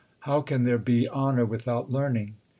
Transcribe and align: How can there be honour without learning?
How 0.21 0.41
can 0.41 0.63
there 0.63 0.79
be 0.79 1.07
honour 1.09 1.45
without 1.45 1.91
learning? 1.91 2.33